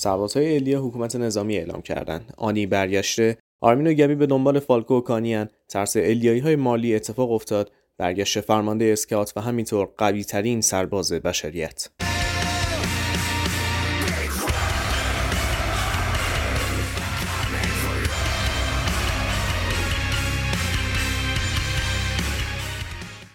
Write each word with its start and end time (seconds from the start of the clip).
سربازهای 0.00 0.54
الیا 0.54 0.82
حکومت 0.82 1.16
نظامی 1.16 1.56
اعلام 1.56 1.82
کردند. 1.82 2.34
آنی 2.36 2.66
برگشته 2.66 3.38
آرمین 3.60 3.86
و 3.86 3.92
گبی 3.92 4.14
به 4.14 4.26
دنبال 4.26 4.58
فالکو 4.58 4.94
و 4.94 5.00
کانیان 5.00 5.48
ترس 5.68 5.96
الیایی 5.96 6.40
های 6.40 6.56
مالی 6.56 6.94
اتفاق 6.94 7.32
افتاد. 7.32 7.72
برگشت 7.98 8.40
فرمانده 8.40 8.84
اسکات 8.84 9.32
و 9.36 9.40
همینطور 9.40 9.88
قوی 9.98 10.24
ترین 10.24 10.60
سرباز 10.60 11.12
بشریت. 11.12 11.88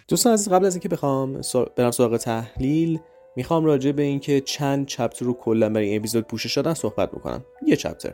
دوستان 0.08 0.32
از 0.32 0.48
قبل 0.48 0.64
از 0.64 0.74
اینکه 0.74 0.88
بخوام 0.88 1.40
برم 1.76 1.90
سراغ 1.90 2.16
تحلیل 2.16 2.98
می‌خوام 3.36 3.64
راجع 3.64 3.92
به 3.92 4.02
اینکه 4.02 4.40
چند 4.40 4.86
چپتر 4.86 5.24
رو 5.24 5.32
کلا 5.32 5.68
برای 5.68 5.88
این 5.88 5.98
اپیزود 5.98 6.24
پوشش 6.26 6.52
شدن 6.52 6.74
صحبت 6.74 7.10
بکنم. 7.10 7.44
یه 7.66 7.76
چپتر. 7.76 8.12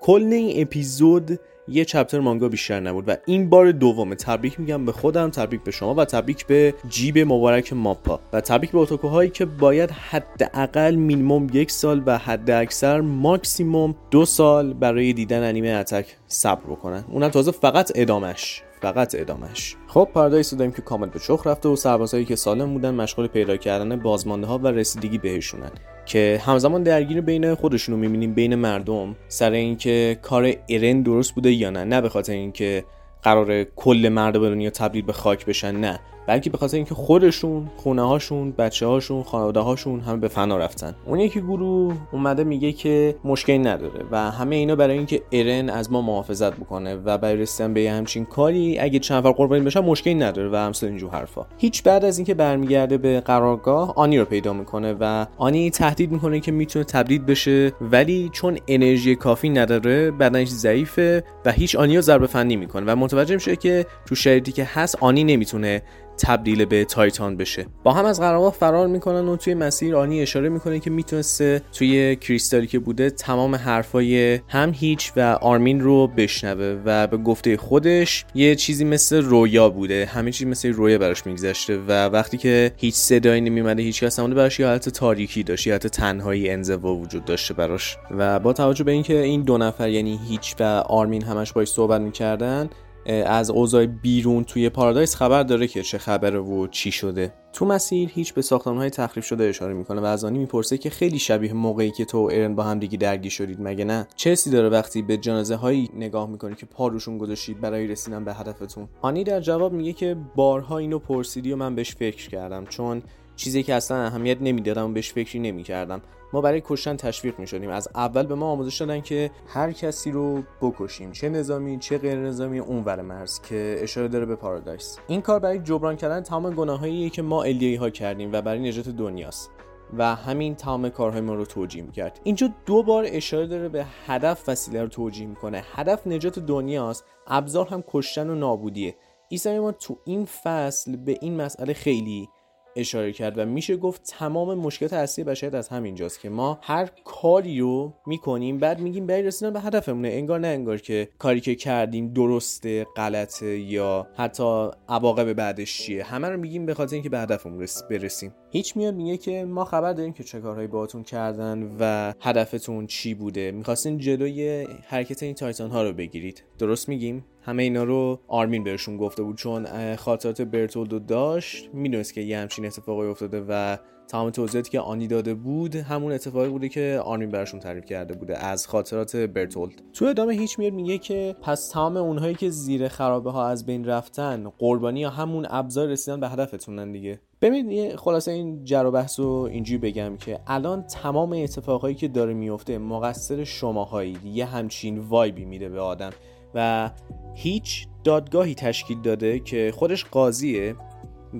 کل 0.00 0.28
این 0.32 0.62
اپیزود 0.62 1.38
یه 1.68 1.84
چپتر 1.84 2.20
مانگا 2.20 2.48
بیشتر 2.48 2.80
نبود 2.80 3.08
و 3.08 3.16
این 3.26 3.50
بار 3.50 3.72
دومه. 3.72 4.14
تبریک 4.14 4.60
میگم 4.60 4.84
به 4.84 4.92
خودم 4.92 5.30
تبریک 5.30 5.62
به 5.62 5.70
شما 5.70 5.94
و 5.94 6.04
تبریک 6.04 6.46
به 6.46 6.74
جیب 6.88 7.18
مبارک 7.18 7.72
ماپا. 7.72 8.20
و 8.32 8.40
تبریک 8.40 8.70
به 8.70 8.78
اوتوکوهایی 8.78 9.30
که 9.30 9.44
باید 9.44 9.90
حداقل 9.90 10.94
مینیمم 10.94 11.46
یک 11.52 11.70
سال 11.70 12.02
و 12.06 12.18
حد 12.18 12.50
اکثر 12.50 13.00
ماکسیموم 13.00 13.94
دو 14.10 14.24
سال 14.24 14.72
برای 14.72 15.12
دیدن 15.12 15.48
انیمه 15.48 15.68
اتک 15.68 16.16
صبر 16.26 16.62
بکنن. 16.70 17.04
اونم 17.10 17.28
تازه 17.28 17.50
فقط 17.50 17.92
ادامش 17.94 18.62
فقط 18.82 19.14
ادامش 19.14 19.76
خب 19.86 20.08
پارادایس 20.14 20.54
داریم 20.54 20.72
که 20.72 20.82
کامل 20.82 21.08
به 21.08 21.18
چخ 21.18 21.46
رفته 21.46 21.68
و 21.68 21.76
سربازهایی 21.76 22.26
که 22.26 22.36
سالم 22.36 22.72
بودن 22.72 22.94
مشغول 22.94 23.26
پیدا 23.26 23.56
کردن 23.56 23.96
بازمانده 23.96 24.46
ها 24.46 24.58
و 24.58 24.66
رسیدگی 24.66 25.18
بهشونن. 25.18 25.70
که 26.06 26.40
همزمان 26.46 26.82
درگیر 26.82 27.20
بین 27.20 27.54
خودشونو 27.54 27.98
می‌بینیم 27.98 28.34
بین 28.34 28.54
مردم. 28.54 29.16
سر 29.28 29.50
اینکه 29.50 30.18
کار 30.22 30.52
ارن 30.68 31.02
درست 31.02 31.34
بوده 31.34 31.52
یا 31.52 31.70
نه 31.70 31.84
نه 31.84 32.00
به 32.00 32.08
خاطر 32.08 32.32
اینکه 32.32 32.84
قرار 33.22 33.64
کل 33.64 34.08
مردم 34.12 34.48
دنیا 34.48 34.70
تبدیل 34.70 35.04
به 35.04 35.12
خاک 35.12 35.46
بشن 35.46 35.76
نه. 35.76 36.00
بلکه 36.26 36.50
به 36.50 36.58
خاطر 36.58 36.76
اینکه 36.76 36.94
خودشون 36.94 37.70
خونه 37.76 38.02
هاشون 38.08 38.52
بچه 38.52 38.86
هاشون 38.86 39.22
خانواده 39.22 39.60
هاشون 39.60 40.00
همه 40.00 40.16
به 40.16 40.28
فنا 40.28 40.58
رفتن. 40.58 40.94
اون 41.06 41.20
یکی 41.20 41.40
گروه 41.40 41.94
اومده 42.12 42.44
میگه 42.44 42.72
که 42.72 43.14
مشکلی 43.24 43.58
نداره 43.58 44.04
و 44.10 44.30
همه 44.30 44.56
اینا 44.56 44.76
برای 44.76 44.96
اینکه 44.96 45.22
ارن 45.32 45.70
از 45.70 45.92
ما 45.92 46.02
محافظت 46.02 46.56
بکنه 46.56 46.94
و 46.94 47.18
برای 47.18 47.36
رسیدن 47.36 47.74
به 47.74 47.90
همچین 47.90 48.24
کاری 48.24 48.78
اگه 48.78 48.98
چند 48.98 49.18
نفر 49.18 49.32
قربانی 49.32 49.64
بشن 49.64 49.80
مشکلی 49.80 50.14
نداره 50.14 50.48
و 50.48 50.56
همسال 50.56 50.88
اینجور 50.88 51.10
حرفا. 51.10 51.46
هیچ 51.58 51.82
بعد 51.82 52.04
از 52.04 52.18
اینکه 52.18 52.34
برمیگرده 52.34 52.98
به 52.98 53.20
قرارگاه 53.20 53.94
آنی 53.96 54.18
رو 54.18 54.24
پیدا 54.24 54.52
می‌کنه 54.52 54.96
و 55.00 55.26
آنی 55.38 55.70
تهدید 55.70 56.12
می‌کنه 56.12 56.40
که 56.40 56.52
می‌تونه 56.52 56.84
تبدیل 56.84 57.22
بشه 57.22 57.72
ولی 57.80 58.30
چون 58.32 58.58
انرژی 58.68 59.16
کافی 59.16 59.48
نداره 59.48 60.10
بدنش 60.10 60.48
ضعیفه 60.48 61.24
و 61.44 61.52
هیچ 61.52 61.76
آنی 61.76 61.96
رو 61.96 62.02
ضربه 62.02 62.26
فنی 62.26 62.56
می‌کنه 62.56 62.92
و 62.92 62.96
متوجه 62.96 63.34
میشه 63.34 63.56
که 63.56 63.86
تو 64.06 64.14
شرایطی 64.14 64.52
که 64.52 64.64
هست 64.64 64.96
آنی 65.00 65.24
نمی‌تونه 65.24 65.82
تبدیل 66.18 66.64
به 66.64 66.84
تایتان 66.84 67.36
بشه. 67.36 67.66
با 67.84 67.92
هم 67.92 68.04
از 68.04 68.20
قرارگاه 68.20 68.52
فرار 68.52 68.86
می‌کنن 68.86 69.28
و 69.28 69.36
توی 69.36 69.54
مسیر 69.54 69.96
آنی 69.96 70.22
اشاره 70.22 70.48
می‌کنه 70.48 70.80
که 70.80 70.90
می‌تونسته 70.90 71.62
توی 71.72 72.16
کریستالی 72.16 72.66
که 72.66 72.78
بوده 72.78 73.10
تمام 73.10 73.54
حرفای 73.54 74.40
هم 74.48 74.72
هیچ 74.74 75.12
و 75.16 75.38
آرمین 75.40 75.80
رو 75.80 76.06
بشنوه 76.06 76.80
و 76.84 77.06
به 77.06 77.16
گفته 77.16 77.56
خودش 77.56 78.24
یه 78.34 78.54
چیزی 78.54 78.84
مثل 78.84 79.22
رویا 79.22 79.68
بوده. 79.68 80.06
همه 80.06 80.32
چیز 80.32 80.46
مثل 80.46 80.72
رویا 80.72 80.98
براش 80.98 81.26
میگذشته 81.26 81.78
و 81.88 81.92
وقتی 82.08 82.36
که 82.36 82.72
هیچ 82.76 82.94
صدایی 82.94 83.40
نمیمده 83.40 83.82
هیچ 83.82 84.04
کس 84.04 84.18
نمونده 84.18 84.36
براش 84.36 84.60
یه 84.60 84.66
حالت 84.66 84.88
تاریکی 84.88 85.42
داشت 85.42 85.66
یه 85.66 85.72
حالت 85.72 85.86
تنهایی 85.86 86.50
انزوا 86.50 86.94
وجود 86.94 87.24
داشته 87.24 87.54
براش. 87.54 87.96
و 88.10 88.40
با 88.40 88.52
توجه 88.52 88.84
به 88.84 88.92
اینکه 88.92 89.22
این 89.22 89.42
دو 89.42 89.58
نفر 89.58 89.88
یعنی 89.88 90.20
هیچ 90.28 90.54
و 90.60 90.62
آرمین 90.88 91.24
همش 91.24 91.52
باش 91.52 91.68
صحبت 91.68 92.00
می‌کردن 92.00 92.70
از 93.06 93.50
اوضاع 93.50 93.86
بیرون 93.86 94.44
توی 94.44 94.68
پارادایس 94.68 95.16
خبر 95.16 95.42
داره 95.42 95.66
که 95.66 95.82
چه 95.82 95.98
خبره 95.98 96.38
و 96.38 96.66
چی 96.66 96.92
شده. 96.92 97.32
تو 97.52 97.66
مسیر 97.66 98.10
هیچ 98.14 98.34
به 98.34 98.42
های 98.66 98.90
تخریب 98.90 99.24
شده 99.24 99.44
اشاره 99.44 99.74
می‌کنه 99.74 100.00
و 100.00 100.04
از 100.04 100.24
آنی 100.24 100.38
می‌پرسه 100.38 100.78
که 100.78 100.90
خیلی 100.90 101.18
شبیه 101.18 101.52
موقعی 101.52 101.90
که 101.90 102.04
تو 102.04 102.28
ارن 102.32 102.54
با 102.54 102.62
هم 102.62 102.78
دیگه 102.78 102.98
درگیر 102.98 103.30
شدید 103.30 103.58
مگه 103.60 103.84
نه؟ 103.84 104.06
چه 104.16 104.36
داره 104.52 104.68
وقتی 104.68 105.02
به 105.02 105.16
جنازه 105.16 105.54
هایی 105.54 105.90
نگاه 105.94 106.30
می‌کنی 106.30 106.54
که 106.54 106.66
پاروشون 106.66 107.18
گذاشتید 107.18 107.60
برای 107.60 107.86
رسیدن 107.86 108.24
به 108.24 108.34
هدفتون؟ 108.34 108.88
آنی 109.00 109.24
در 109.24 109.40
جواب 109.40 109.72
میگه 109.72 109.92
که 109.92 110.16
بارها 110.36 110.78
اینو 110.78 110.98
پرسیدی 110.98 111.52
و 111.52 111.56
من 111.56 111.74
بهش 111.74 111.94
فکر 111.94 112.28
کردم 112.28 112.64
چون 112.64 113.02
چیزی 113.36 113.62
که 113.62 113.74
اصلا 113.74 113.96
اهمیت 113.96 114.42
نمی‌دادم 114.42 114.90
و 114.90 114.92
بهش 114.92 115.12
فکری 115.12 115.38
نمی‌کردم 115.38 116.02
ما 116.32 116.40
برای 116.40 116.62
کشتن 116.64 116.96
تشویق 116.96 117.38
می 117.38 117.46
شدیم 117.46 117.70
از 117.70 117.88
اول 117.94 118.26
به 118.26 118.34
ما 118.34 118.46
آموزش 118.46 118.80
دادن 118.80 119.00
که 119.00 119.30
هر 119.46 119.72
کسی 119.72 120.10
رو 120.10 120.42
بکشیم. 120.60 121.12
چه 121.12 121.28
نظامی 121.28 121.78
چه 121.78 121.98
غیر 121.98 122.18
نظامی 122.18 122.58
اونور 122.58 123.02
مرز 123.02 123.40
که 123.40 123.76
اشاره 123.78 124.08
داره 124.08 124.26
به 124.26 124.36
پارادایس 124.36 124.98
این 125.08 125.20
کار 125.20 125.38
برای 125.38 125.58
جبران 125.58 125.96
کردن 125.96 126.20
تمام 126.20 126.54
گناهایی 126.54 127.10
که 127.10 127.22
ما 127.22 127.42
الیایی 127.42 127.76
ها 127.76 127.90
کردیم 127.90 128.32
و 128.32 128.42
برای 128.42 128.68
نجات 128.68 128.88
دنیاست. 128.88 129.50
و 129.98 130.14
همین 130.14 130.54
تمام 130.54 130.88
کارهای 130.88 131.20
ما 131.20 131.34
رو 131.34 131.44
توجیه 131.44 131.86
کرد 131.86 132.20
اینجا 132.24 132.54
دو 132.66 132.82
بار 132.82 133.04
اشاره 133.06 133.46
داره 133.46 133.68
به 133.68 133.86
هدف 134.06 134.48
وسیله 134.48 134.82
رو 134.82 134.88
توجیه 134.88 135.26
می‌کنه. 135.26 135.64
هدف 135.74 136.06
نجات 136.06 136.38
دنیاست. 136.38 137.04
ابزار 137.26 137.66
هم 137.66 137.84
کشتن 137.88 138.30
و 138.30 138.34
نابودیه. 138.34 138.94
عیسی 139.30 139.58
ما 139.58 139.72
تو 139.72 139.98
این 140.04 140.24
فصل 140.24 140.96
به 140.96 141.18
این 141.20 141.36
مسئله 141.36 141.72
خیلی 141.72 142.28
اشاره 142.76 143.12
کرد 143.12 143.38
و 143.38 143.44
میشه 143.44 143.76
گفت 143.76 144.02
تمام 144.18 144.58
مشکلات 144.58 144.92
اصلی 144.92 145.24
بشریت 145.24 145.54
از 145.54 145.68
همینجاست 145.68 146.20
که 146.20 146.28
ما 146.30 146.58
هر 146.62 146.88
کاری 147.04 147.60
رو 147.60 147.94
می‌کنیم 148.06 148.58
بعد 148.58 148.80
میگیم 148.80 149.06
برای 149.06 149.22
رسیدن 149.22 149.52
به 149.52 149.60
هدفمونه. 149.60 150.08
انگار 150.08 150.40
نه 150.40 150.48
انگار 150.48 150.78
که 150.78 151.08
کاری 151.18 151.40
که 151.40 151.54
کردیم 151.54 152.12
درسته 152.12 152.86
غلطه 152.96 153.58
یا 153.58 154.06
حتی 154.16 154.68
عواقب 154.88 155.32
بعدش 155.32 155.78
چیه. 155.78 156.04
همه 156.04 156.28
رو 156.28 156.40
میگیم 156.40 156.66
به 156.66 156.74
خاطر 156.74 156.94
اینکه 156.94 157.08
به 157.08 157.18
هدفمون 157.18 157.66
برسیم. 157.90 158.34
هیچ 158.50 158.76
میاد 158.76 158.94
میگه 158.94 159.16
که 159.16 159.44
ما 159.44 159.64
خبر 159.64 159.92
داریم 159.92 160.12
که 160.12 160.24
چه 160.24 160.40
کارهایی 160.40 160.68
باهاتون 160.68 161.02
کردن 161.02 161.76
و 161.80 162.12
هدفتون 162.20 162.86
چی 162.86 163.14
بوده. 163.14 163.52
می‌خواستین 163.52 163.98
جلوی 163.98 164.66
حرکت 164.86 165.22
این 165.22 165.34
تایتان 165.34 165.70
ها 165.70 165.82
رو 165.82 165.92
بگیرید. 165.92 166.44
درست 166.58 166.88
میگیم؟ 166.88 167.24
همه 167.42 167.62
اینا 167.62 167.84
رو 167.84 168.20
آرمین 168.28 168.64
بهشون 168.64 168.96
گفته 168.96 169.22
بود 169.22 169.36
چون 169.36 169.96
خاطرات 169.96 170.42
برتولدو 170.42 170.98
داشت. 170.98 171.70
می‌دونست 171.72 172.14
که 172.14 172.20
یه 172.20 172.38
همچین 172.38 172.66
اتفاقی 172.66 173.06
افتاده 173.06 173.44
و 173.48 173.76
تمام 174.08 174.30
توضیحاتی 174.30 174.70
که 174.70 174.80
آنی 174.80 175.06
داده 175.06 175.34
بود 175.34 175.76
همون 175.76 176.12
اتفاقی 176.12 176.48
بوده 176.48 176.68
که 176.68 177.00
آرمین 177.04 177.30
براشون 177.30 177.60
تعریف 177.60 177.84
کرده 177.84 178.14
بوده 178.14 178.38
از 178.38 178.66
خاطرات 178.66 179.16
برتولد. 179.16 179.82
تو 179.92 180.04
ادامه 180.04 180.34
هیچ 180.34 180.58
میاد 180.58 180.72
میگه 180.72 180.98
که 180.98 181.36
پس 181.42 181.68
تمام 181.68 181.96
اونهایی 181.96 182.34
که 182.34 182.50
زیر 182.50 182.88
خرابه 182.88 183.30
ها 183.30 183.48
از 183.48 183.66
بین 183.66 183.84
رفتن 183.84 184.48
قربانی 184.58 185.00
یا 185.00 185.10
همون 185.10 185.46
ابزار 185.50 185.88
رسیدن 185.88 186.20
به 186.20 186.28
هدفتونن 186.28 186.92
دیگه. 186.92 187.20
ببینید 187.42 187.96
خلاصه 187.96 188.32
این 188.32 188.64
جر 188.64 188.84
و 188.86 188.90
بحث 188.90 189.20
رو 189.20 189.26
اینجوری 189.26 189.78
بگم 189.78 190.16
که 190.16 190.40
الان 190.46 190.82
تمام 190.82 191.32
اتفاقایی 191.32 191.94
که 191.94 192.08
داره 192.08 192.34
میفته 192.34 192.78
مقصر 192.78 193.44
شماهایی 193.44 194.18
یه 194.24 194.44
همچین 194.44 194.98
وایبی 194.98 195.44
میده 195.44 195.68
به 195.68 195.80
آدم. 195.80 196.10
و 196.54 196.90
هیچ 197.34 197.86
دادگاهی 198.04 198.54
تشکیل 198.54 199.02
داده 199.02 199.38
که 199.38 199.72
خودش 199.74 200.04
قاضیه 200.04 200.74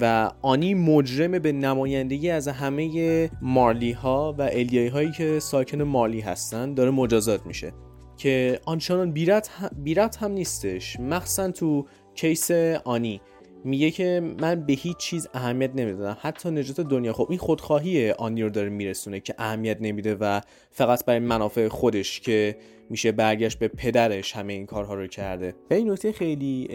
و 0.00 0.30
آنی 0.42 0.74
مجرم 0.74 1.38
به 1.38 1.52
نمایندگی 1.52 2.30
از 2.30 2.48
همه 2.48 3.30
مارلی 3.42 3.92
ها 3.92 4.34
و 4.38 4.42
الیایی 4.42 4.88
هایی 4.88 5.12
که 5.12 5.40
ساکن 5.40 5.82
مارلی 5.82 6.20
هستن 6.20 6.74
داره 6.74 6.90
مجازات 6.90 7.46
میشه. 7.46 7.72
که 8.16 8.60
آنچنان 8.64 9.12
بیرت 9.12 9.48
هم, 9.48 9.70
بیرت 9.82 10.16
هم 10.16 10.30
نیستش. 10.30 11.00
مخصوصا 11.00 11.50
تو 11.50 11.86
کیس 12.14 12.50
آنی. 12.84 13.20
میگه 13.64 13.90
که 13.90 14.34
من 14.40 14.66
به 14.66 14.72
هیچ 14.72 14.96
چیز 14.96 15.28
اهمیت 15.34 15.70
نمی‌دادم. 15.74 16.16
حتی 16.20 16.50
نجات 16.50 16.80
دنیا. 16.80 17.12
خب 17.12 17.26
این 17.30 17.38
خودخواهی 17.38 18.10
آنی 18.10 18.42
رو 18.42 18.50
داره 18.50 18.68
میرسونه 18.68 19.20
که 19.20 19.34
اهمیت 19.38 19.78
نمیده 19.80 20.14
و 20.14 20.40
فقط 20.70 21.04
برای 21.04 21.20
منافع 21.20 21.68
خودش 21.68 22.20
که 22.20 22.56
میشه 22.91 23.12
برگشت 23.12 23.59
به 23.59 23.68
پدرش 23.68 24.32
همه 24.32 24.53
این 24.53 24.66
کارها 24.66 24.94
رو 24.94 25.06
کرده. 25.06 25.54
و 25.70 25.74
این 25.74 25.91
نکته 25.91 26.12
خیلی 26.12 26.68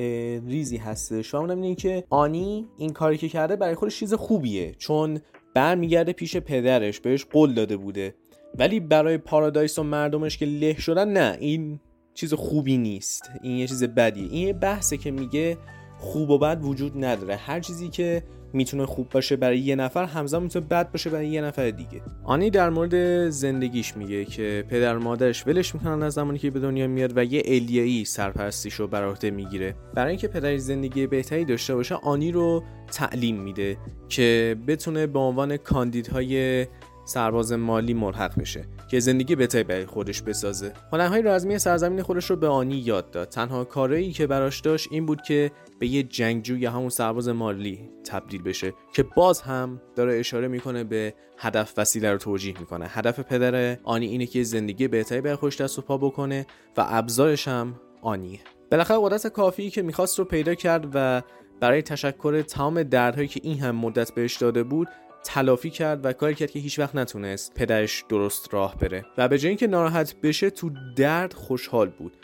ریزی 0.48 0.78
هستش 0.78 1.34
و 1.34 1.38
اونم 1.38 1.62
اینه 1.62 1.75
که 1.75 2.04
آنی 2.10 2.68
این 2.78 2.94
کاری 2.94 3.18
که 3.18 3.30
کرده 3.30 3.56
برای 3.56 3.75
خودش 3.75 4.00
چیز 4.00 4.13
خوبیه. 4.13 4.75
چون 4.78 5.19
برمیگرده 5.54 6.13
پیش 6.13 6.38
پدرش 6.38 7.00
بهش 7.00 7.25
قول 7.25 7.54
داده 7.54 7.78
بوده. 7.78 8.16
ولی 8.60 8.80
برای 8.80 9.18
پارادایس 9.18 9.80
و 9.80 9.83
مردمش 9.83 10.38
که 10.38 10.45
له 10.45 10.80
شدن 10.80 11.07
نه 11.07 11.38
این 11.40 11.80
چیز 12.13 12.33
خوبی 12.33 12.78
نیست. 12.78 13.31
این 13.44 13.57
یه 13.57 13.68
چیز 13.68 13.83
بدیه. 13.83 14.31
این 14.31 14.48
یه 14.48 14.54
بحثه 14.54 14.98
که 14.98 15.12
میگه 15.12 15.57
خوب 15.98 16.30
و 16.30 16.38
بد 16.38 16.60
وجود 16.64 17.06
نداره. 17.06 17.36
هر 17.36 17.60
چیزی 17.60 17.90
که 17.90 18.24
می‌تونه 18.54 18.86
خوب 18.86 19.10
باشه 19.10 19.36
برای 19.36 19.60
یه 19.60 19.76
نفر 19.76 20.04
همزمان 20.04 20.44
می‌تونه 20.44 20.66
بد 20.66 20.92
باشه 20.92 21.10
برای 21.10 21.28
یه 21.28 21.42
نفر 21.42 21.70
دیگه. 21.70 22.02
آنی 22.24 22.50
در 22.50 22.70
مورد 22.70 23.30
زندگیش 23.30 23.98
میگه 23.98 24.26
که 24.26 24.66
پدر 24.70 24.98
مادرش 24.98 25.48
ولش 25.48 25.76
می‌کنن 25.76 26.04
از 26.04 26.14
زمانی 26.14 26.40
که 26.40 26.52
به 26.52 26.60
دنیا 26.60 26.88
میاد 26.88 27.18
و 27.18 27.24
یه 27.24 27.44
الیایی 27.46 28.06
سرپرستیشو 28.06 28.88
بر 28.88 29.06
عهده 29.06 29.32
می‌گیره. 29.32 29.76
برای 29.94 30.10
اینکه 30.10 30.28
پدرش 30.28 30.60
زندگی 30.60 31.08
بهتری 31.08 31.46
داشته 31.46 31.76
باشه 31.76 31.96
آنی 31.96 32.32
رو 32.32 32.64
تعلیم 32.92 33.36
میده 33.36 33.78
که 34.10 34.56
بتونه 34.68 35.08
به 35.08 35.20
عنوان 35.20 35.58
کاندیدهای 35.58 36.66
سرباز 37.07 37.51
مالی 37.51 37.94
ملحق 37.94 38.39
بشه 38.39 38.65
که 38.92 39.00
زندگی 39.00 39.36
بهتری 39.36 39.63
برای 39.63 39.86
خودش 39.86 40.21
بسازه. 40.21 40.74
هنرهای 40.94 41.21
رزمی 41.21 41.59
سرزمین 41.59 42.01
خودش 42.01 42.30
رو 42.30 42.36
به 42.36 42.48
آنی 42.48 42.75
یاد 42.75 43.12
داد. 43.12 43.30
تنها 43.30 43.63
کاری 43.63 44.12
که 44.12 44.27
براش 44.27 44.59
داشت 44.59 44.88
این 44.92 45.06
بود 45.06 45.21
که 45.21 45.51
به 45.80 45.88
یه 45.88 46.04
جنگجو 46.04 46.57
یا 46.57 46.71
همون 46.71 46.89
سرباز 46.89 47.30
مالی 47.30 47.89
تبدیل 48.06 48.42
بشه 48.42 48.74
که 48.94 49.04
باز 49.04 49.42
هم 49.42 49.81
داره 49.95 50.19
اشاره 50.19 50.48
می‌کنه 50.48 50.83
به 50.83 51.13
هدف 51.38 51.74
وسیله 51.77 52.12
رو 52.12 52.18
توجیه 52.18 52.59
می‌کنه. 52.59 52.86
هدف 52.88 53.19
پدر 53.19 53.77
آنی 53.83 54.06
اینه 54.06 54.25
که 54.25 54.44
زندگی 54.44 54.88
بهتری 54.88 55.21
برای 55.21 55.36
خوش 55.36 55.62
دست 55.62 55.80
و 55.80 55.81
پا 55.81 55.98
بکنه 55.98 56.45
و 56.77 56.86
ابزارش 56.88 57.48
هم 57.48 57.80
آنیه. 58.01 58.39
بالاخره 58.71 58.98
قدرت 59.01 59.27
کافی 59.27 59.69
که 59.69 59.81
می‌خواست 59.81 60.19
رو 60.19 60.25
پیدا 60.25 60.56
کرد 60.56 60.88
و 60.94 61.21
برای 61.59 61.81
تشکر 61.81 62.42
تمام 62.42 62.83
دردهایی 62.83 63.27
که 63.27 63.39
این 63.44 63.59
هم 63.59 63.75
مدت 63.75 64.12
بهش 64.12 64.36
داده 64.36 64.63
بود 64.63 64.88
تلافی 65.24 65.69
کرد 65.69 66.06
و 66.06 66.14
کاری 66.14 66.36
کرد 66.36 66.52
که 66.52 66.60
هیچ 66.60 66.80
وقت 66.80 66.96
نتونست 66.96 67.54
پدرش 67.54 68.04
درست 68.10 68.54
راه 68.54 68.78
بره. 68.78 69.06
و 69.18 69.28
به 69.28 69.38
جای 69.38 69.50
اینکه 69.50 69.68
ناراحت 69.68 70.16
بشه 70.22 70.50
تو 70.50 70.72
درد 70.96 71.34
خوشحال 71.34 71.90
بود. 71.90 72.18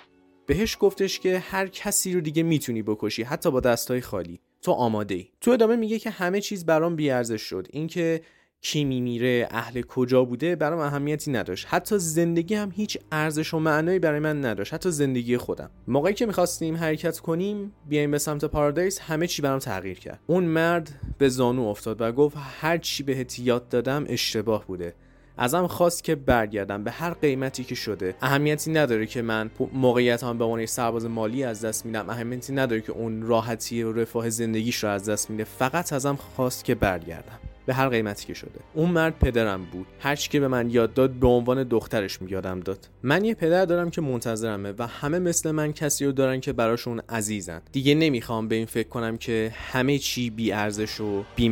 بهش 0.45 0.77
گفتش 0.79 1.19
که 1.19 1.39
هر 1.39 1.67
کسی 1.67 2.13
رو 2.13 2.21
دیگه 2.21 2.43
می‌تونی 2.43 2.81
بکشی 2.83 3.23
حتی 3.23 3.51
با 3.51 3.59
دستای 3.59 4.01
خالی. 4.01 4.39
تو 4.61 4.71
آماده 4.71 5.15
ای 5.15 5.27
تو 5.41 5.51
ادامه 5.51 5.75
میگه 5.75 5.99
که 5.99 6.09
همه 6.09 6.41
چیز 6.41 6.65
برام 6.65 6.95
بیارزش 6.95 7.41
شد. 7.41 7.67
اینکه 7.69 8.21
کی 8.65 8.83
میمیره 8.83 9.47
اهل 9.51 9.81
کجا 9.81 10.25
بوده 10.25 10.55
برام 10.55 10.79
اهمیتی 10.79 11.31
نداشت. 11.31 11.67
حتی 11.69 11.99
زندگی 11.99 12.55
هم 12.55 12.71
هیچ 12.75 12.97
ارزش 13.11 13.53
و 13.53 13.59
معنایی 13.59 13.99
برای 13.99 14.19
من 14.19 14.45
نداشت. 14.45 14.73
حتی 14.73 14.91
زندگی 14.91 15.37
خودم. 15.37 15.69
موقعی 15.87 16.13
که 16.13 16.25
می‌خواستیم 16.25 16.75
حرکت 16.75 17.19
کنیم 17.19 17.71
بیایم 17.89 18.11
به 18.11 18.17
سمت 18.17 18.45
پارادایس 18.45 18.99
همه 18.99 19.27
چی 19.27 19.41
برام 19.41 19.59
تغییر 19.59 19.99
کرد. 19.99 20.19
اون 20.27 20.43
مرد 20.43 20.91
به 21.17 21.29
زانو 21.29 21.67
افتاد 21.67 22.01
و 22.01 22.11
گفت 22.11 22.37
هر 22.61 22.77
چی 22.77 23.03
بهت 23.03 23.39
یاد 23.39 23.69
دادم 23.69 24.05
اشتباه 24.07 24.65
بوده. 24.65 24.93
ازم 25.37 25.67
خواست 25.67 26.03
که 26.03 26.15
برگردم 26.15 26.83
به 26.83 26.91
هر 26.91 27.13
قیمتی 27.13 27.63
که 27.63 27.75
شده. 27.75 28.15
اهمیتی 28.21 28.71
نداره 28.71 29.05
که 29.05 29.21
من 29.21 29.51
موقعیت 29.73 30.23
هم 30.23 30.37
به 30.37 30.43
عنوان 30.43 30.65
سرباز 30.65 31.05
مالی 31.05 31.43
از 31.43 31.65
دست 31.65 31.85
میدم. 31.85 32.09
اهمیتی 32.09 32.53
نداره 32.53 32.81
که 32.81 32.91
اون 32.91 33.21
راحتی 33.21 33.83
و 33.83 33.93
رفاه 33.93 34.29
زندگیش 34.29 34.83
رو 34.83 34.89
از 34.89 35.09
دست 35.09 35.29
میده. 35.29 35.43
فقط 35.43 35.93
ازم 35.93 36.15
خواست 36.15 36.65
که 36.65 36.75
برگردم. 36.75 37.39
به 37.65 37.73
هر 37.73 37.89
قیمتی 37.89 38.25
که 38.25 38.33
شده. 38.33 38.59
اون 38.73 38.89
مرد 38.89 39.19
پدرم 39.19 39.65
بود. 39.71 39.87
هر 39.99 40.15
که 40.15 40.39
به 40.39 40.47
من 40.47 40.69
یاد 40.69 40.93
داد 40.93 41.11
به 41.11 41.27
عنوان 41.27 41.63
دخترش 41.63 42.21
میادم 42.21 42.59
داد. 42.59 42.89
من 43.03 43.25
یه 43.25 43.33
پدر 43.33 43.65
دارم 43.65 43.89
که 43.89 44.01
منتظرمه 44.01 44.73
و 44.79 44.87
همه 44.87 45.19
مثل 45.19 45.51
من 45.51 45.73
کسی 45.73 46.05
رو 46.05 46.11
دارن 46.11 46.39
که 46.39 46.53
براشون 46.53 47.01
عزیزن. 47.09 47.61
دیگه 47.71 47.95
نمی‌خوام 47.95 48.47
به 48.47 48.55
این 48.55 48.65
فکر 48.65 48.87
کنم 48.87 49.17
که 49.17 49.51
همه 49.71 49.97
چی 49.97 50.29
بی 50.29 50.51
ارزش 50.51 51.01
و 51.01 51.23
بی 51.35 51.49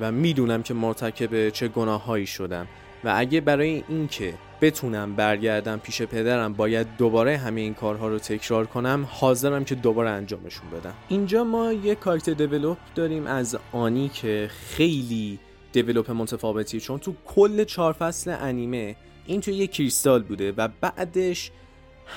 و 0.00 0.12
می‌دونم 0.12 0.62
که 0.62 0.74
مرتکب 0.74 1.48
چه 1.48 1.68
گناههایی 1.68 2.26
شدم. 2.26 2.66
و 3.04 3.14
اگه 3.16 3.40
برای 3.40 3.84
اینکه 3.88 4.34
بتونم 4.62 5.14
برگردم 5.14 5.78
پیش 5.78 6.02
پدرم 6.02 6.52
باید 6.52 6.86
دوباره 6.98 7.36
همه 7.36 7.60
این 7.60 7.74
کارها 7.74 8.08
رو 8.08 8.18
تکرار 8.18 8.66
کنم 8.66 9.08
حاضرم 9.10 9.64
که 9.64 9.74
دوباره 9.74 10.10
انجامشون 10.10 10.70
بدم. 10.70 10.94
اینجا 11.08 11.44
ما 11.44 11.72
یه 11.72 11.94
کارکتر 11.94 12.32
دیولوپ 12.32 12.78
داریم 12.94 13.26
از 13.26 13.58
آنی 13.72 14.08
که 14.08 14.50
خیلی 14.68 15.38
دیولوپ 15.72 16.10
متفاوتی 16.10 16.80
چون 16.80 16.98
تو 16.98 17.14
کل 17.26 17.64
چهار 17.64 17.92
فصل 17.92 18.36
انیمه 18.40 18.96
این 19.26 19.40
تو 19.40 19.50
یه 19.50 19.66
کریستال 19.66 20.22
بوده 20.22 20.52
و 20.52 20.68
بعدش 20.80 21.50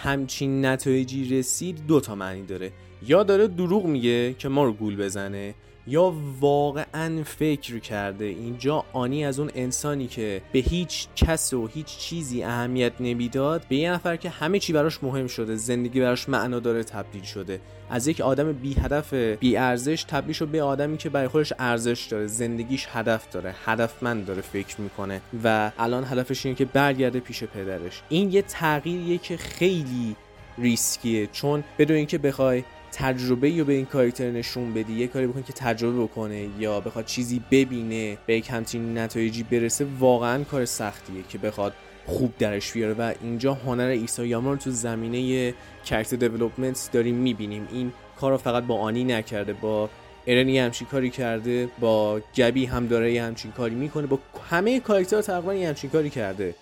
همچین 0.03 0.65
نتایجی 0.65 1.39
رسید 1.39 1.87
دو 1.87 1.99
تا 1.99 2.15
معنی 2.15 2.45
داره. 2.45 2.71
یا 3.07 3.23
داره 3.23 3.47
دروغ 3.47 3.85
میگه 3.85 4.33
که 4.33 4.49
ما 4.49 4.63
رو 4.63 4.73
گول 4.73 4.95
بزنه 4.95 5.53
یا 5.87 6.13
واقعا 6.39 7.23
فکر 7.23 7.79
کرده. 7.79 8.25
اینجا 8.25 8.83
آنی 8.93 9.25
از 9.25 9.39
اون 9.39 9.51
انسانی 9.55 10.07
که 10.07 10.41
به 10.51 10.59
هیچ 10.59 11.07
کس 11.15 11.53
و 11.53 11.67
هیچ 11.67 11.85
چیزی 11.85 12.43
اهمیت 12.43 12.93
نمی‌داد 12.99 13.65
به 13.69 13.75
یه 13.75 13.91
نفر 13.91 14.15
که 14.15 14.29
همه 14.29 14.59
چی 14.59 14.73
براش 14.73 15.03
مهم 15.03 15.27
شده 15.27 15.55
زندگی 15.55 15.99
براش 15.99 16.29
معنا 16.29 16.59
داره 16.59 16.83
تبدیل 16.83 17.23
شده. 17.23 17.59
از 17.89 18.07
یک 18.07 18.21
آدم 18.21 18.51
بی 18.51 18.73
هدف 18.73 19.13
بی 19.13 19.57
ارزش 19.57 20.03
تبدیل 20.03 20.33
شد 20.33 20.47
به 20.47 20.63
آدمی 20.63 20.97
که 20.97 21.09
برای 21.09 21.27
خودش 21.27 21.53
ارزش 21.59 22.07
داره 22.11 22.27
زندگیش 22.27 22.87
هدف 22.91 23.31
داره 23.31 23.55
هدفمند 23.65 24.25
داره 24.25 24.41
فکر 24.41 24.81
می‌کنه. 24.81 25.21
و 25.43 25.71
الان 25.77 26.03
هدفش 26.03 26.45
اینه 26.45 26.57
که 26.57 26.65
برگرده 26.65 27.19
پیش 27.19 27.43
پدرش. 27.43 28.01
این 28.09 28.31
یه 28.31 28.41
تغییریه 28.41 29.17
که 29.17 29.37
خیلی 29.37 30.15
ریسکیه 30.57 31.27
چون 31.27 31.63
بدون 31.79 31.97
اینکه 31.97 32.17
بخوای 32.17 32.63
تجربه 32.97 33.49
یا 33.49 33.63
به 33.63 33.73
این 33.73 33.85
کاراکتر 33.85 34.31
نشون 34.31 34.73
بدی 34.73 34.93
یه 34.93 35.07
کاری 35.07 35.27
بکن 35.27 35.41
که 35.41 35.53
تجربه 35.53 36.03
بکنه 36.03 36.47
یا 36.59 36.79
بخواد 36.79 37.05
چیزی 37.05 37.41
ببینه 37.51 38.17
به 38.25 38.37
یک 38.37 38.49
همچین 38.49 38.97
نتایجی 38.97 39.43
برسه 39.43 39.85
واقعا 39.99 40.43
کار 40.43 40.65
سختیه 40.65 41.23
که 41.29 41.37
بخواد 41.37 41.73
خوب 42.05 42.33
درش 42.39 42.71
بیاره. 42.71 42.93
و 42.93 43.13
اینجا 43.21 43.53
هنر 43.53 43.87
ایسا 43.87 44.23
رو 44.23 44.55
تو 44.55 44.71
زمینه 44.71 45.53
کرکتر 45.85 46.15
دیولپمنت 46.15 46.89
داریم 46.93 47.15
می‌بینیم. 47.15 47.67
این 47.71 47.91
کار 48.19 48.31
رو 48.31 48.37
فقط 48.37 48.63
با 48.63 48.79
آنی 48.79 49.03
نکرده 49.03 49.53
با 49.53 49.89
ارنی 50.27 50.59
همچین 50.59 50.87
کاری 50.87 51.09
کرده 51.09 51.69
با 51.79 52.21
گبی 52.37 52.65
هم 52.65 52.87
داره 52.87 53.13
یه 53.13 53.23
همچین 53.23 53.51
کاری 53.51 53.75
می‌کنه 53.75 54.07
با 54.07 54.19
همه 54.49 54.79
کاراکترها 54.79 55.21
تقریبا 55.21 55.67
همچین 55.67 55.89
کاری 55.89 56.09
کرده. 56.09 56.55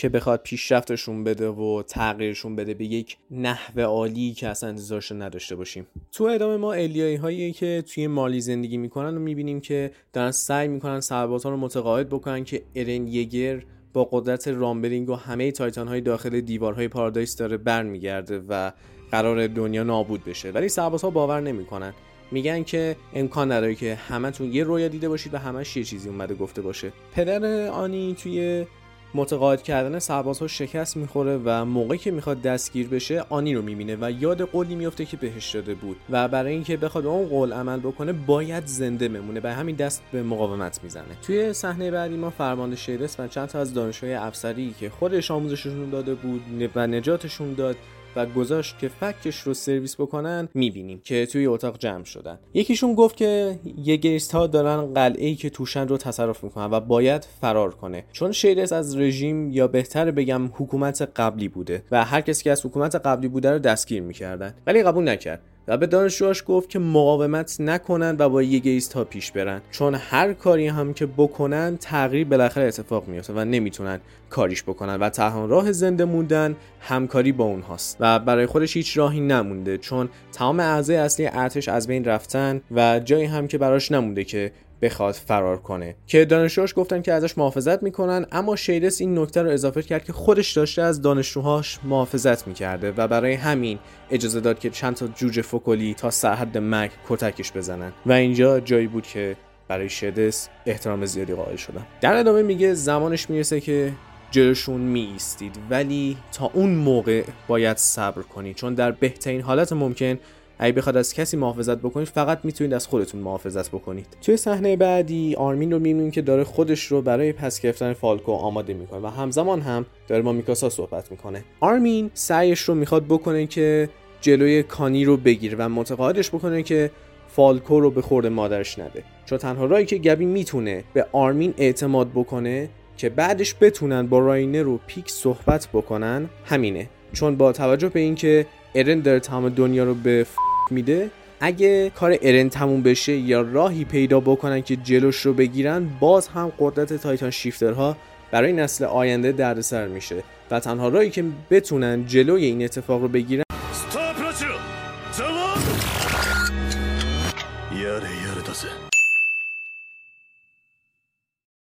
که 0.00 0.08
بخواد 0.08 0.40
پیشرفتشون 0.42 1.24
بده 1.24 1.48
و 1.48 1.82
تغییرشون 1.82 2.56
بده 2.56 2.74
به 2.74 2.84
یک 2.84 3.16
نحو 3.30 3.80
عالی 3.80 4.32
که 4.32 4.48
اصلا 4.48 4.68
انتظارش 4.68 5.12
نداشته 5.12 5.56
باشیم. 5.56 5.86
تو 6.12 6.24
ادامه 6.24 6.56
ما 6.56 6.72
الیایی 6.72 7.16
هایی 7.16 7.52
که 7.52 7.84
توی 7.94 8.06
مالی 8.06 8.40
زندگی 8.40 8.76
می‌کنن 8.76 9.16
و 9.16 9.20
می‌بینیم 9.20 9.60
که 9.60 9.90
دارن 10.12 10.30
سعی 10.30 10.68
می‌کنن 10.68 11.00
سربازها 11.00 11.50
رو 11.50 11.56
متقاعد 11.56 12.08
بکنن 12.08 12.44
که 12.44 12.62
ارن 12.74 13.06
یگر 13.06 13.62
با 13.92 14.08
قدرت 14.12 14.48
رامبرینگ 14.48 15.08
و 15.08 15.14
همه 15.14 15.52
تایتان 15.52 15.88
های 15.88 16.00
داخل 16.00 16.40
دیوارهای 16.40 16.88
پارادایس 16.88 17.36
داره 17.36 17.56
برمیگرده 17.56 18.42
و 18.48 18.72
قرار 19.10 19.46
دنیا 19.46 19.82
نابود 19.82 20.24
بشه. 20.24 20.50
ولی 20.50 20.68
سربازها 20.68 21.10
باور 21.10 21.40
نمی‌کنن. 21.40 21.92
میگن 22.30 22.62
که 22.62 22.96
امکان 23.14 23.52
نداره 23.52 23.74
که 23.74 23.94
همتون 23.94 24.52
یه 24.52 24.64
رویا 24.64 24.88
دیده 24.88 25.08
باشید 25.08 25.34
و 25.34 25.38
همش 25.38 25.76
یه 25.76 25.84
چیزی 25.84 26.08
اومده 26.08 26.34
گفته 26.34 26.62
باشه. 26.62 26.92
پدر 27.14 27.66
آنی 27.66 28.16
توی 28.22 28.66
متقاعد 29.14 29.62
کردن 29.62 29.98
سربازها 29.98 30.46
شکست 30.46 30.96
می‌خوره 30.96 31.40
و 31.44 31.64
موقعی 31.64 31.98
که 31.98 32.10
می‌خواد 32.10 32.42
دستگیر 32.42 32.88
بشه 32.88 33.24
آنی 33.28 33.54
رو 33.54 33.62
می‌بینه 33.62 33.96
و 34.00 34.10
یاد 34.10 34.42
قولی 34.42 34.74
میفته 34.74 35.04
که 35.04 35.16
بهش 35.16 35.54
داده 35.54 35.74
بود 35.74 35.96
و 36.10 36.28
برای 36.28 36.52
اینکه 36.52 36.76
بخواد 36.76 37.06
اون 37.06 37.28
قول 37.28 37.52
عمل 37.52 37.80
بکنه 37.80 38.12
باید 38.12 38.66
زنده 38.66 39.08
بمونه 39.08 39.40
به 39.40 39.52
همین 39.52 39.76
دست 39.76 40.02
به 40.12 40.22
مقاومت 40.22 40.80
می‌زنه. 40.82 41.04
توی 41.22 41.52
صحنه 41.52 41.90
بعدی 41.90 42.16
ما 42.16 42.30
فرمانده 42.30 42.76
شیرس 42.76 43.20
و 43.20 43.28
چند 43.28 43.48
تا 43.48 43.58
از 43.58 43.74
دانشجوی 43.74 44.14
افسری 44.14 44.74
که 44.80 44.90
خودش 44.90 45.30
آموزششون 45.30 45.90
داده 45.90 46.14
بود 46.14 46.42
و 46.74 46.86
نجاتشون 46.86 47.54
داد 47.54 47.76
و 48.16 48.26
گذاشت 48.26 48.78
که 48.78 48.88
فکش 48.88 49.40
رو 49.40 49.54
سرویس 49.54 50.00
بکنن 50.00 50.48
می‌بینیم 50.54 51.00
که 51.04 51.26
توی 51.26 51.46
اتاق 51.46 51.78
جمع 51.78 52.04
شدن. 52.04 52.38
یکیشون 52.54 52.94
گفت 52.94 53.16
که 53.16 53.58
یگریست 53.84 54.32
ها 54.32 54.46
دارن 54.46 54.94
قلعه 54.94 55.26
ای 55.26 55.34
که 55.34 55.50
توشن 55.50 55.88
رو 55.88 55.96
تصرف 55.96 56.44
می‌کنن 56.44 56.70
و 56.70 56.80
باید 56.80 57.26
فرار 57.40 57.74
کنه. 57.74 58.04
چون 58.12 58.32
شیرس 58.32 58.72
از 58.72 58.96
رژیم 58.96 59.50
یا 59.50 59.68
بهتر 59.68 60.10
بگم 60.10 60.46
حکومت 60.46 61.02
قبلی 61.16 61.48
بوده 61.48 61.82
و 61.90 62.04
هر 62.04 62.20
کسی 62.20 62.44
که 62.44 62.50
از 62.50 62.66
حکومت 62.66 62.94
قبلی 62.94 63.28
بوده 63.28 63.50
رو 63.50 63.58
دستگیر 63.58 64.02
می‌کردن. 64.02 64.54
ولی 64.66 64.82
قبول 64.82 65.08
نکرد. 65.08 65.40
و 65.70 65.76
به 65.76 65.86
دانشجوهاش 65.86 66.44
گفت 66.46 66.68
که 66.68 66.78
مقاومت 66.78 67.56
نکنن 67.60 68.16
و 68.18 68.28
با 68.28 68.42
یگیست 68.42 68.92
ها 68.92 69.04
پیش 69.04 69.32
برن. 69.32 69.60
چون 69.70 69.94
هر 69.94 70.32
کاری 70.32 70.66
هم 70.66 70.94
که 70.94 71.06
بکنن 71.06 71.76
تغییر 71.76 72.26
بالاخره 72.26 72.64
اتفاق 72.64 73.08
میفته 73.08 73.32
و 73.32 73.44
نمی‌تونن 73.44 74.00
کاریش 74.30 74.62
بکنن 74.62 74.96
و 74.96 75.08
تنها 75.08 75.46
راه 75.46 75.72
زنده 75.72 76.04
موندن 76.04 76.56
همکاری 76.80 77.32
با 77.32 77.44
اونهاست. 77.44 77.96
و 78.00 78.18
برای 78.18 78.46
خودش 78.46 78.76
هیچ 78.76 78.98
راهی 78.98 79.20
نمونده 79.20 79.78
چون 79.78 80.08
تمام 80.32 80.60
اعضای 80.60 80.96
اصلی 80.96 81.26
ارتش 81.26 81.68
از 81.68 81.86
بین 81.86 82.04
رفتن 82.04 82.60
و 82.70 83.00
جایی 83.04 83.24
هم 83.24 83.48
که 83.48 83.58
براش 83.58 83.92
نمونده 83.92 84.24
که 84.24 84.52
بخواد 84.82 85.14
فرار 85.14 85.56
کنه. 85.56 85.94
که 86.06 86.24
دانشجوهاش 86.24 86.74
گفتن 86.76 87.02
که 87.02 87.12
ازش 87.12 87.38
محافظت 87.38 87.82
می‌کنن 87.82 88.26
اما 88.32 88.56
شیرس 88.56 89.00
این 89.00 89.18
نکته 89.18 89.42
رو 89.42 89.50
اضافه 89.50 89.82
کرد 89.82 90.04
که 90.04 90.12
خودش 90.12 90.52
داشته 90.52 90.82
از 90.82 91.02
دانشجوهاش 91.02 91.78
محافظت 91.84 92.48
می‌کرده 92.48 92.92
و 92.96 93.08
برای 93.08 93.34
همین 93.34 93.78
اجازه 94.10 94.40
داد 94.40 94.58
که 94.58 94.70
چند 94.70 94.94
تا 94.94 95.06
جوجه 95.06 95.42
فکلی 95.42 95.94
تا 95.94 96.10
سرحد 96.10 96.58
مرگ 96.58 96.90
کتکش 97.08 97.52
بزنن. 97.52 97.92
و 98.06 98.12
اینجا 98.12 98.60
جایی 98.60 98.86
بود 98.86 99.06
که 99.06 99.36
برای 99.68 99.88
شیرس 99.88 100.48
احترام 100.66 101.06
زیادی 101.06 101.34
قائل 101.34 101.56
شدن. 101.56 101.86
در 102.00 102.16
ادامه 102.16 102.42
میگه 102.42 102.74
زمانش 102.74 103.30
می‌رسه 103.30 103.60
که 103.60 103.92
جلوشون 104.30 104.80
می 104.80 105.00
ایستید 105.12 105.58
ولی 105.70 106.16
تا 106.32 106.50
اون 106.54 106.70
موقع 106.70 107.22
باید 107.48 107.76
صبر 107.76 108.22
کنید 108.22 108.56
چون 108.56 108.74
در 108.74 108.90
بهترین 108.90 109.40
حالت 109.40 109.72
ممکن 109.72 110.18
اگه 110.62 110.72
بخواد 110.72 110.96
از 110.96 111.14
کسی 111.14 111.36
محافظت 111.36 111.78
بکنید 111.78 112.08
فقط 112.08 112.40
می‌تونید 112.44 112.74
از 112.74 112.86
خودتون 112.86 113.20
محافظت 113.20 113.68
بکنید. 113.68 114.06
توی 114.22 114.36
صحنه 114.36 114.76
بعدی 114.76 115.34
آرمین 115.34 115.72
رو 115.72 115.78
می‌بینیم 115.78 116.10
که 116.10 116.22
داره 116.22 116.44
خودش 116.44 116.84
رو 116.84 117.02
برای 117.02 117.32
پس 117.32 117.60
گرفتن 117.60 117.92
فالکو 117.92 118.32
آماده 118.32 118.74
می‌کنه 118.74 119.00
و 119.00 119.06
همزمان 119.06 119.60
هم 119.60 119.86
داره 120.08 120.22
با 120.22 120.32
میکاسا 120.32 120.68
صحبت 120.68 121.10
می‌کنه. 121.10 121.44
آرمین 121.60 122.10
سعیش 122.14 122.60
رو 122.60 122.74
می‌خواد 122.74 123.04
بکنه 123.04 123.46
که 123.46 123.88
جلوی 124.20 124.62
کانی 124.62 125.04
رو 125.04 125.16
بگیره 125.16 125.56
و 125.58 125.68
متقاعدش 125.68 126.30
بکنه 126.30 126.62
که 126.62 126.90
فالکو 127.28 127.80
رو 127.80 127.90
به 127.90 128.02
خورد 128.02 128.26
مادرش 128.26 128.78
نده. 128.78 129.02
چون 129.26 129.38
تنها 129.38 129.64
راهی 129.64 129.84
که 129.84 129.98
گبی 129.98 130.24
می‌تونه 130.24 130.84
به 130.92 131.06
آرمین 131.12 131.54
اعتماد 131.56 132.08
بکنه 132.14 132.68
که 132.96 133.08
بعدش 133.08 133.54
بتونن 133.60 134.06
با 134.06 134.18
راینر 134.18 134.68
و 134.68 134.80
پیک 134.86 135.10
صحبت 135.10 135.68
بکنن 135.72 136.28
همینه. 136.44 136.88
چون 137.12 137.36
با 137.36 137.52
توجه 137.52 137.88
به 137.88 138.00
اینکه 138.00 138.46
ارن 138.74 139.00
داره 139.00 139.20
تمام 139.20 139.48
دنیا 139.48 139.84
رو 139.84 139.94
به. 139.94 140.26
میده 140.72 141.10
اگه 141.40 141.90
کار 141.90 142.16
ارن 142.22 142.48
تموم 142.48 142.82
بشه 142.82 143.12
یا 143.12 143.40
راهی 143.40 143.84
پیدا 143.84 144.20
بکنن 144.20 144.62
که 144.62 144.76
جلوش 144.76 145.16
رو 145.16 145.32
بگیرن 145.32 145.90
باز 146.00 146.28
هم 146.28 146.52
قدرت 146.58 146.92
Titan 146.92 147.30
shifter 147.30 147.88
ها 147.88 147.96
برای 148.30 148.52
نسل 148.52 148.84
آینده 148.84 149.32
دردسر 149.32 149.88
میشه 149.88 150.22
و 150.50 150.60
تنها 150.60 150.88
راهی 150.88 151.10
که 151.10 151.24
بتونن 151.50 152.06
جلوی 152.06 152.44
این 152.44 152.64
اتفاق 152.64 153.02
رو 153.02 153.08
بگیرن 153.08 153.42